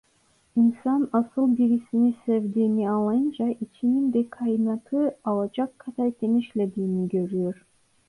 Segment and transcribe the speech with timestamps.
[0.55, 7.65] İnsan asıl birisini sevdiğini anlayınca içinin de kainatı alacak kadar genişlediğini görüyor.